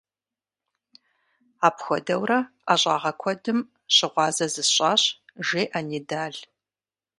-Апхуэдэурэ 1.67 2.39
ӀэщӀагъэ 2.65 3.11
куэдым 3.21 3.59
щыгъуазэ 3.95 4.45
зысщӀащ,- 4.53 5.01
жеӀэ 5.47 5.79
Нидал. 5.89 6.35